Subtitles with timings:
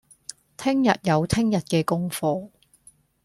[0.57, 2.49] 聽日有聽日嘅功課